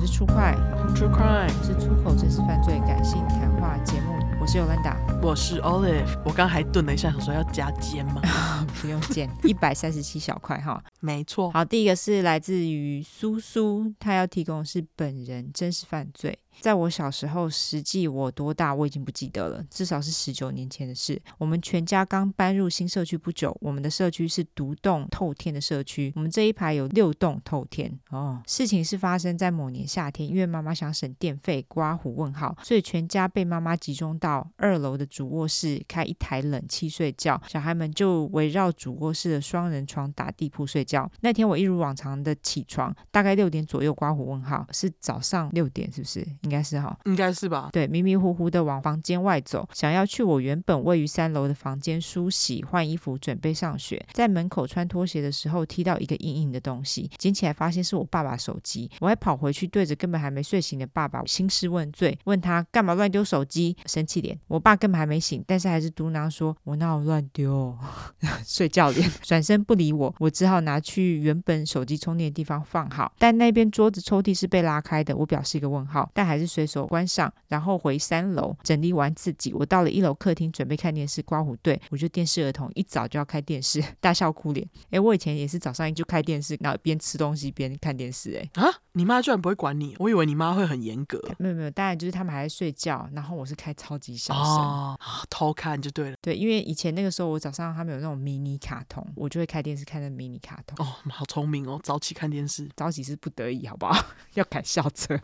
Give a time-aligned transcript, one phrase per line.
[0.00, 0.54] 是出快
[0.94, 4.37] ，True Crime，是出口真实犯罪感性谈话节目。
[4.48, 6.18] 我是 Yolanda，我是 Olive。
[6.24, 8.22] 我刚还顿了一下，想说要加煎吗？
[8.80, 10.82] 不用煎，一百三十七小块哈。
[11.00, 11.50] 没错。
[11.50, 16.38] 好，第一个是来自于苏苏，他要提供的是本人真实犯罪。
[16.60, 21.20] 在我小时候，实际我多大我已经不记得了，至少是十九年前的事。
[21.36, 27.96] 我们全家刚搬入新社区不久，我们的社区是独栋透天的社区，我们这一排有六栋透天。
[28.10, 41.10] 哦，事情是发生在某年夏天，因为妈妈想省电费，刮胡问号，所以全家被妈妈集中到二楼的主卧室开一台冷气睡觉，小孩们就围绕主卧室的双人床打地铺睡觉。
[41.20, 46.26] 那天我一如往常的起床，大概六点左右，刮胡问号，是早上六点是不是？
[46.42, 47.70] 应该是哈，应该是吧。
[47.72, 54.04] 对，迷迷糊糊的往房间外走，想要去我原本位于三楼的房间梳洗、换衣服，准备上学。
[54.12, 58.90] 在门口穿拖鞋的时候，踢到一个硬硬的东西，捡起来发现是我爸爸手机。
[59.00, 64.38] 我还跑回去，对着根本还没睡醒的爸爸兴师问罪，问他干嘛乱丢手机，生气脸。
[64.46, 67.76] 我爸根本还没醒，但是还是嘟囔说：“我哪有乱丢？”
[68.44, 70.14] 睡觉脸，转身不理我。
[70.18, 75.16] 我只好拿去原本手机充电的地方放好，但那边桌子抽屉是被拉开的。
[75.16, 76.86] 我表示一个问号，但还是随手。
[76.88, 79.52] 关上，然后回三楼整理完自己。
[79.52, 81.22] 我到了一楼客厅，准备看电视。
[81.22, 84.66] 刮胡队，我就电视儿童，一早就要开电视，大笑哭脸。
[84.90, 88.40] 哎，我以前也是早上就开电视，然后边吃东西边看电视。
[88.40, 89.94] 哎，啊，你妈居然不会管你？
[89.98, 91.20] 我以为你妈会很严格。
[91.38, 96.16] 没有没有，当然就是他们还在睡觉，然后我是开超级小声，哦，偷看就对了。
[96.20, 100.86] 对，因为以前那个时候我早上他们有那种迷你卡通，我就会开电视看那迷你卡通。
[100.86, 104.04] 哦，好聪明哦，早起看电视， 早起是不得已，好不好？
[104.34, 105.14] 要赶校车。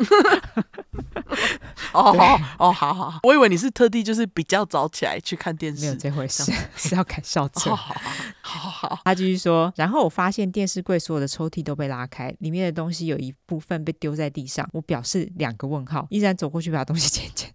[1.92, 2.12] 哦
[2.58, 7.70] 哦，好好好，我以为你是特地就是比较早起来去看电视，没有这回事，是要赶校车。
[7.70, 8.00] 哦、好好
[8.42, 17.52] 好，好好他继续说，然后我发现电视柜所有的抽屉都被拉开，里面的东西有一部分被丢在地上，我表示两个问号，依然走过去把东西捡捡。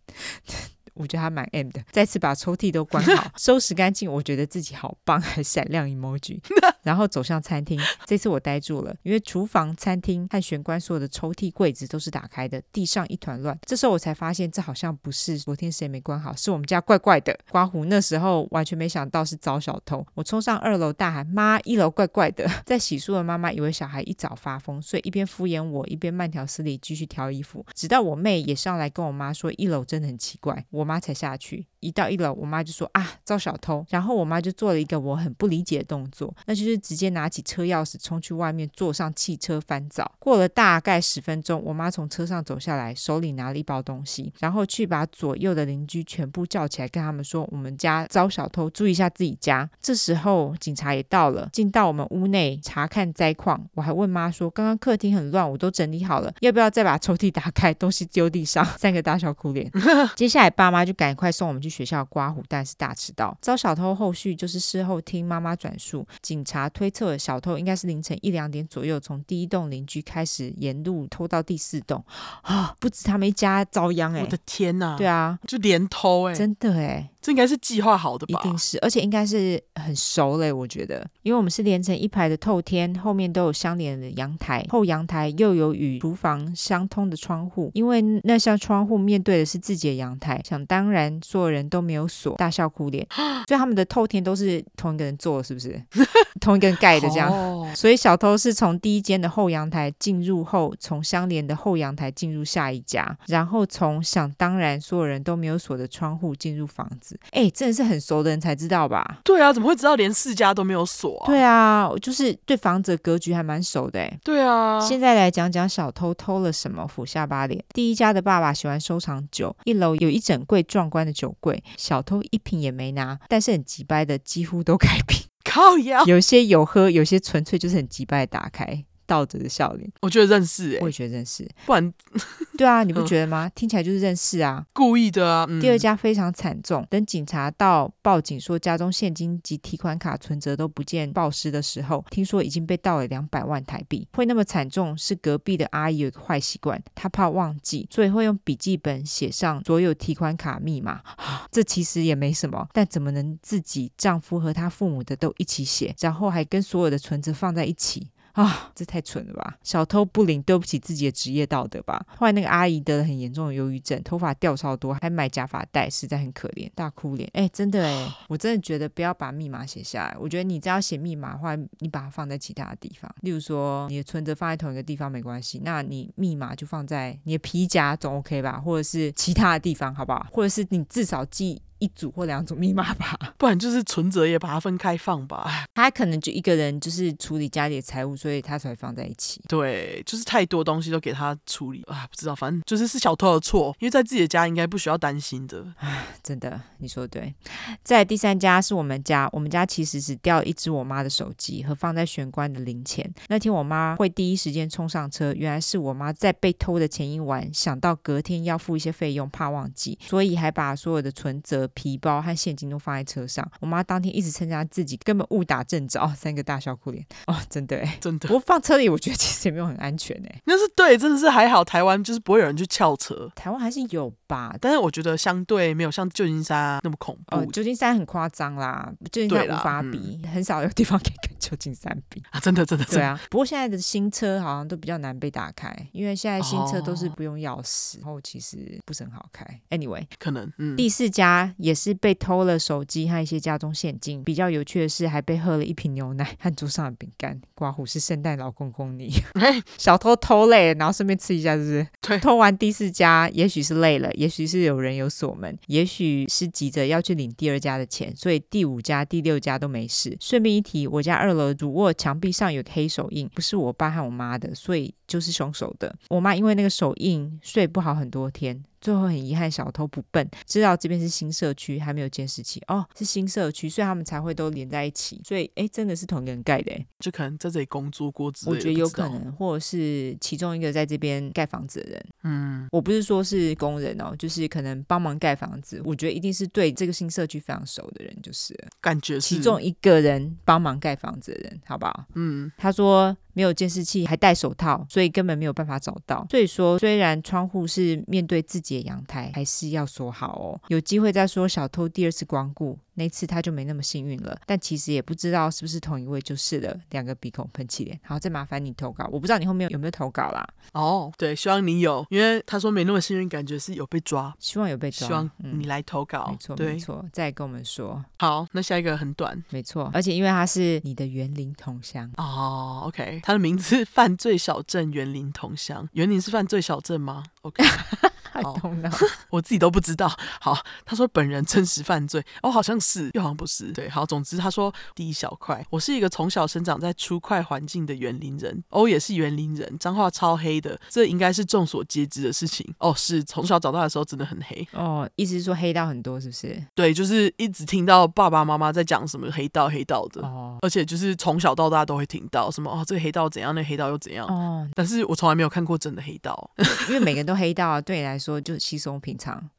[0.99, 6.39] 我觉得还蛮 M 的，再次把抽屉都关好， 收拾干净，我觉得自己好棒，还闪亮 emoji。
[6.83, 13.57] 然后走向餐厅，这次我呆住了，因为厨房、餐厅和玄关所有的抽屉、柜子都是打开的，地上一团乱。
[13.65, 17.37] 这时候我才发现，这好像不是昨天谁没关好，是我们家怪怪的。
[17.49, 30.88] 刮胡那时候完全没想到是遭小偷，我冲上二楼大喊：“妈，一楼怪怪的！”在洗漱的妈妈以为小孩一早发疯，所以一边敷衍我，一边慢条斯理继续挑衣服，直到我妹也上来跟我妈说：“一楼真的很奇怪。”我。
[30.89, 33.85] 妈才下去，一到一楼，我妈就说啊，遭小偷。
[33.89, 40.11] 然后我妈就做了一个我很不理解的动作，那就是直接拿起车钥匙冲去外面，坐上汽车翻找。
[40.17, 49.69] 过了大概十分钟，我妈从车上走下来，手里拿了一包东西，然后去把左右的邻居全部叫起来，跟他们说我们家遭小偷，注意一下自己家。
[49.79, 53.63] 这时候警察也到了，进到我们屋内查看灾况。
[53.75, 58.65] 我还问妈说，刚刚客厅很乱，我都整理好了，要不要再把抽屉打开，东西丢地上？
[58.77, 59.71] 三个大笑哭脸。
[60.15, 60.79] 接下来爸妈。
[60.89, 63.37] 就赶快送我们去学校刮胡，但是大迟到。
[63.41, 72.03] 遭小偷后续就是事后听妈妈转述，警察推测小偷应该是凌晨一两点左右从第一栋邻居开始沿路偷到第四栋
[72.41, 74.21] 啊，不止他们一家遭殃哎！
[74.21, 74.95] 我的天呐！
[74.97, 77.11] 对啊，就连偷哎，真的哎。
[77.21, 78.39] 这应该是计划好的吧？
[78.39, 93.05] 一定是，而且应该是很熟嘞，我觉得，因为我们是连成一排的透天，后面都有相连的阳台，后阳台又有与厨房相通的窗户，因为那扇窗户面对的是自己的阳台，想当然所有人都没有锁，大笑哭脸，
[93.47, 95.81] 所以他们的透天都是同一个人做，是不是？
[96.39, 107.19] 同一个人盖的这样，哦、所以小偷是从第一间的后阳台进入后，从相连的后阳台进入下一家，然后从想当然所有人都没有锁的窗户进入房子。
[107.31, 109.19] 哎，真的是很熟的人才知道吧？
[109.23, 111.25] 对啊，怎么会知道连四家都没有锁啊？
[111.25, 114.19] 对啊，就是对房子的格局还蛮熟的哎。
[114.23, 117.61] 对啊，现在来讲讲小偷偷了什么，俯下巴脸。
[117.73, 128.83] 第一家的爸爸喜欢收藏酒，一楼有一整柜壮观的酒柜，小偷一瓶也没拿，但是很急掰的几乎都开瓶，靠呀，有些有喝，有些纯粹就是很急掰打开。
[129.09, 131.91] 倒着的笑脸，我觉得认识哎、欸，我也觉得认识，不然，
[132.55, 133.47] 对啊，你不觉得吗？
[133.47, 135.47] 嗯、听起来就是认识啊，故意的啊。
[135.49, 144.07] 嗯、第二家非常惨重，等警察到报警说家中现金及提款卡存折都不见报失的时候，听说已经被盗了两百万台币。
[144.13, 151.01] 会那么惨重，是隔壁的阿姨有一个坏习惯，她怕忘记，所以会用笔记本写上所有提款卡密码。
[151.51, 158.11] 这其实也没什么，但怎么能自己丈夫和他父母的都一起写，然后还跟所有的存折放在一起？
[158.41, 159.57] 啊，这太蠢了吧！
[159.63, 162.01] 小偷不领，对不起自己的职业道德吧。
[162.17, 167.29] 后来那个阿姨得了很严重的忧郁症，头发掉超多，还买假发带，实在很可怜，大哭脸。
[167.33, 170.15] 哎，真的哎， 我真的觉得不要把密码写下来。
[170.17, 180.25] 我觉得你只要写密码的话，你把它放在其他的地方，例如说你的存折放在同一个地方没关系，那你密码就放在你的皮夹总 OK 吧，或者是其他的地方，好不好？
[180.31, 181.61] 或者是你至少记。
[181.79, 185.49] 一组或两组密码吧， 不然就是存折也把它分开放吧。
[185.73, 189.41] 他可能就一个人就是处理家里的财务，所以他才会放在一起。
[189.47, 195.65] 对，就是太多东西都给他处理啊，不知道，反正就是是小偷的错，因为在自己的家应该不需要担心的。
[195.77, 197.33] 啊，真的，你说对。
[197.81, 203.09] 在第三家是我们家，我们家其实只掉了一只我妈的手机和放在玄关的零钱。
[203.29, 211.68] 那天我妈会第一时间冲上车，原来是我妈在被偷的前一晚想到隔天要付一些费用，怕忘记，所以还把所有的存折。
[211.73, 218.27] 皮包和现金都放在车上，我妈当天一直称赞自己根本误打正着，三个大笑哭脸哦，真的哎，真的。
[218.27, 220.41] 不过放车里，我觉得其实也没有很安全哎。
[220.45, 223.29] 那是对，真的是还好，台湾就是不会有人去撬车。
[223.35, 227.37] 台湾还是有吧，但是我觉得相对没有像旧金山那么恐怖。
[227.37, 232.39] 呃，旧金山很夸张啦，旧金山无法比，嗯、很少有地方可以跟旧金山比啊！
[232.39, 233.19] 真的，真的，对啊。
[233.29, 239.45] 不过现在的新车好像都比较难被打开，因为现在新车都是不用钥匙，然后其实不是很好开。
[239.69, 240.75] Anyway，可能嗯。
[240.75, 242.39] 第四家也是被偷。
[242.39, 247.39] 了手机和一些家中现金，比较有趣的是，还被喝了一瓶牛奶和桌上的饼干。
[247.53, 251.87] 刮胡是圣诞老公公你， 你小偷偷累了，然后顺便吃一下，是不是？
[252.01, 252.17] 对。
[252.19, 260.15] 偷完第四家，也许是累了，也许是有人有锁门，也许是急着要去领第二家的钱，所以第五家、第六家都没事。
[260.21, 265.95] 顺便一提，我家二楼主卧墙壁上有个黑手印，不是我爸和我妈的，所以就是凶手的。
[266.09, 268.63] 我妈因为那个手印睡不好很多天。
[268.81, 275.21] 最后很遗憾，小偷不笨，知道这边是新社区，还没有监视器哦，是新社区，所以他们才会都连在一起。
[275.25, 278.57] 所以，哎，真的是同一个人盖的，就可能在这里工作过之类的。
[278.57, 282.05] 我觉得有可能，或者是其中一个在这边盖房子的人。
[282.23, 285.81] 嗯，我不是说是工人哦，就是可能帮忙盖房子。
[285.83, 292.05] 我觉得一定是对这个新社区非常熟的人，就是感觉是其中一个人帮忙盖房子的人，好不好？
[292.15, 293.15] 嗯，他说。
[293.33, 296.27] 没有监视器，还戴手套，所以根本没有办法找到。
[296.29, 300.61] 所以说，虽然窗户是面对自己的阳台，还是要锁好哦。
[300.67, 302.77] 有机会再说小偷第二次光顾。
[302.95, 306.77] 那次他就没那么幸运了，但其实也不知道是不是同一位就是了。
[306.89, 309.07] 两个鼻孔喷气脸，好，再麻烦你投稿。
[309.09, 310.45] 我不知道你后面有没有投稿啦。
[310.73, 314.35] 哦，对，希望你有，因为他说没那么幸运，感觉是有被抓。
[314.37, 316.25] 希望有被抓，希望你来投稿。
[316.27, 318.03] 嗯、没错，没错，再跟我们说。
[318.17, 319.41] 好，那下一个很短。
[319.49, 322.81] 没错，而且因为他是你的园林同乡哦。
[322.87, 327.63] OK，他的名字 犯罪小镇园林同乡，园林是犯罪小镇吗？OK。
[328.31, 328.59] 好
[329.29, 330.11] 我自己都不知道。
[330.39, 333.71] 好，他说本人真实犯罪，哦，好像是，又好像不是。
[333.71, 342.65] 对，好，总之他说第一小块，我是一个从小生长在粗块环境的园林人，哦也是园林人，脏话超黑的，这应该是众所皆知的事情。
[342.79, 344.67] 哦，是从小长大的时候真的很黑。
[344.73, 346.61] 哦，意思是说黑道很多，是不是？
[346.75, 350.21] 对，就是一直听到爸爸妈妈在讲什么黑道黑道的。
[350.21, 354.25] 哦，而且就是从小到大都会听到什么哦，这个黑道怎样，那个黑道又怎样。
[354.27, 356.49] 哦，但是我从来没有看过真的黑道，
[356.87, 359.49] 因为每个人都黑道啊，对你说就稀松平常。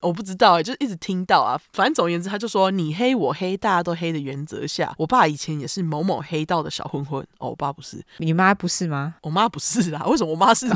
[0.00, 1.60] 我不知道哎，就是一直听到啊。
[1.72, 7.20] 反正总而言之，他就说你黑我黑，大家都黑的原则下，我爸以前也是某某黑道的小混混。
[7.38, 9.16] 哦，我爸不是，你妈不是吗？
[9.22, 10.04] 我妈不是啦。
[10.06, 10.66] 为什么我妈是？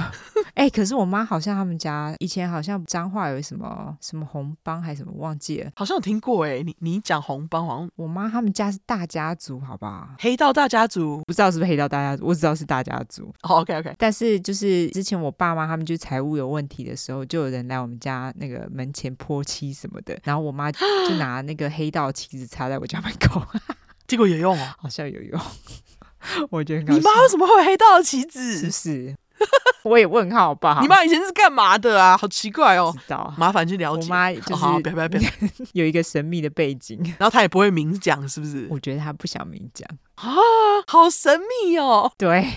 [0.55, 5.71] 哎、欸，可是我妈好像他们家以前好像脏话有什么什么红帮还是什么，忘记了。
[5.77, 6.63] 好像有听过哎。
[6.63, 10.11] 你你讲红帮，好像我妈他们家是大家族，好不好？
[10.19, 13.33] 黑道大家族，不知道是不是黑道大家族，我只知道是大家族。
[13.43, 13.95] 哦、OK OK。
[13.99, 20.01] 但是就是之前我爸妈他们就财务有问题的时候，就有人来我们家那个门前泼漆什么。
[20.03, 20.81] 的，然后我妈就
[21.17, 23.41] 拿那个黑道旗子插在我家门口，
[24.09, 25.41] 结果有用哦，好像有用。
[26.51, 28.59] 我觉得你妈为什么会有黑道的旗子？
[28.59, 29.17] 是不是？
[29.83, 30.79] 我也问号吧。
[30.81, 32.17] 你妈以前是干嘛的啊？
[32.17, 32.95] 好奇怪哦。
[32.97, 34.03] 知道，麻烦去了解。
[34.03, 35.33] 我妈就是别别别，
[35.73, 38.69] 有一个神秘的背景，然后她也不会明讲，是不是？
[38.71, 39.89] 我觉得她不想明讲。
[40.15, 40.31] 啊，
[40.87, 42.13] 好神秘哦！
[42.17, 42.49] 对，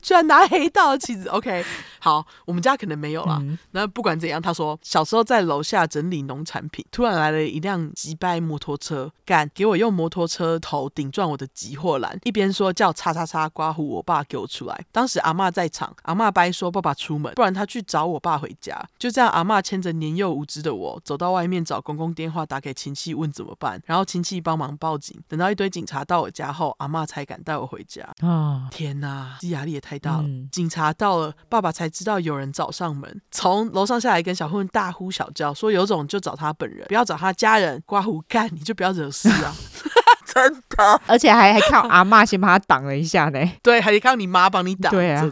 [0.00, 1.28] 居然拿黑道的旗子。
[1.28, 1.62] OK，
[2.00, 3.38] 好，我们家可能没有啦。
[3.40, 14.84] 嗯、那不管怎样，他说小时候在楼下整理农产品，突然来了一辆急掰摩托车，敢给我用摩托车头顶撞我的急货篮，一边说叫叉叉叉刮胡我爸给我出来。
[14.92, 18.80] 当时阿妈在场，阿妈掰说爸爸出门，不然他去找我爸回家。
[18.98, 25.18] 就这样，阿妈牵着年幼无知的我走到外面找公公电话，打给亲戚问怎么办，然后亲戚帮忙报警。
[25.28, 28.28] 等到一堆警察到我家后，阿妈才敢带我回家啊！
[28.28, 30.22] 哦、天哪，这压力也太大了。
[30.22, 37.82] 嗯、警察到了，爸爸才知道有人找上门，从楼上下来跟小混混大呼小叫，说有种就找他本人，不要找他家人。
[37.86, 39.54] 刮胡干，你就不要惹事啊！
[40.38, 43.38] 真的，而且还还靠阿妈先把他挡了一下呢。
[43.62, 44.92] 对，还得靠你妈帮你挡。
[44.92, 45.30] 对啊，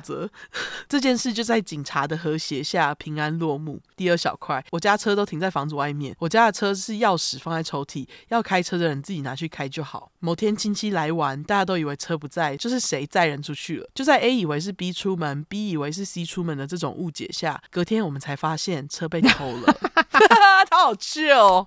[0.88, 3.80] 这件事就在警察的和谐下平安落幕。
[3.96, 10.10] 第二小块，我家车都停在房子外面，我家的车是钥匙放在抽屉，要开车的人自己拿去开就好。
[10.20, 13.88] 某天亲戚来玩，大家都以为车不在，就是谁载人出去了。
[13.94, 19.74] 就在 A 以为是 B 出门，B 以为是 C 出门的这种误解下，隔天我们才发现车被偷了。
[20.68, 21.66] 他 好气哦。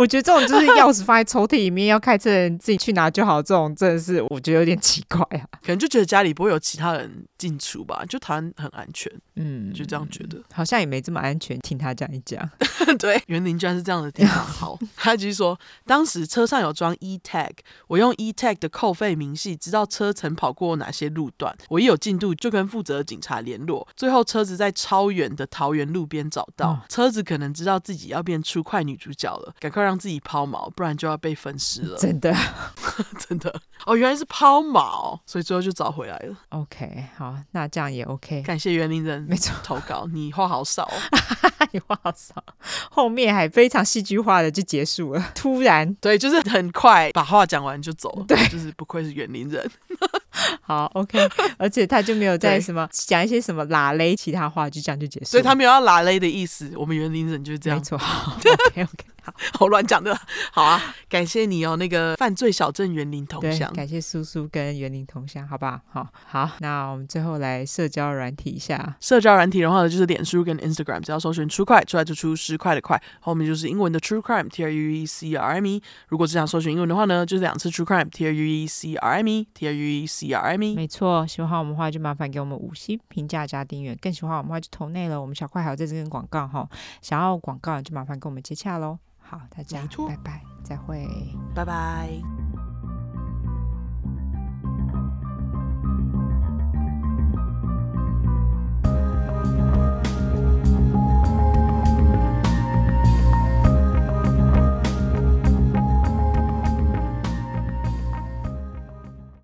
[0.00, 3.42] 我觉得这种就是钥匙放在抽屉里面，要开车的人自己去拿就好。
[3.42, 11.58] 这种真的是我觉得有点奇怪啊，可能就觉得家里不会有其他人进出吧，就台湾很安全，嗯，就这样觉得，好像也没这么安全。
[11.58, 12.48] 听他这样一讲，
[12.98, 14.42] 对，园林居然是这样的地方。
[14.42, 17.50] 好， 他继续说，当时车上有装 e tag，
[17.88, 31.98] 我用 e tag 的扣费明细知道车曾跑过哪些路段，我一有进度就跟负责的警察联络，最后车子在超远的桃园路边找到，哦、车子可能知道自己要变出快女主角了，赶快让自己抛锚，不然就要被分尸了。
[31.98, 32.34] 真的，
[33.28, 36.36] 真的哦，原来是抛锚，所以最后就找回来了。
[36.50, 38.42] OK，好，那这样也 OK。
[38.42, 40.90] 感谢园林人，没错，投稿你话好少，
[41.72, 42.34] 你话好少，
[42.90, 49.70] 后面还非常戏剧化的就结束了，突然，对，就是很快把话讲完就走了，对，就是不愧是园林人。
[50.62, 51.18] 好，OK，
[51.58, 56.72] 而且他就没有在什么讲一些什么拉勒其他话，就这样就结束，所以他没有要拉勒的意思。
[56.76, 57.98] 我们园林人就是这样，没错。
[59.58, 60.16] 好乱讲的，
[60.52, 60.80] 好啊！
[61.08, 65.80] 感谢你哦，那个犯罪小镇园林同乡，感谢叔叔跟园林同乡，好不好？
[65.88, 68.96] 好，好，那我们最后来社交软体一下。
[69.00, 75.82] 社交软体的话呢，就是脸书跟 Instagram，只要搜寻 True Crime 出来就出十块的块，后面就是英文的 True Crime，T R U E C R M E。
[76.08, 80.62] 如果只想搜寻英文的话呢，就是两次 True Crime，T R U E C R M E，T R U E C R M
[80.62, 80.74] E。
[80.76, 85.20] 没错，喜欢我们的话就麻烦给我们五星评价加订阅，更喜欢我们的话就投内了。
[85.20, 86.68] 我们小块还有在这边广告哈，
[87.02, 88.98] 想要广告就麻烦跟我们接洽喽。
[89.30, 91.06] 好，大家拜拜，再会，
[91.54, 92.39] 拜拜。